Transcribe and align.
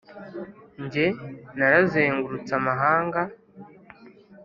nge 0.83 1.05
narazengurutse 1.57 2.51
amahanga, 2.59 3.21